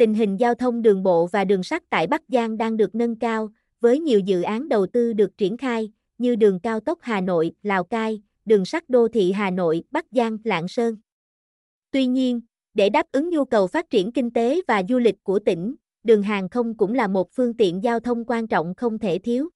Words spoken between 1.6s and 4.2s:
sắt tại Bắc Giang đang được nâng cao, với nhiều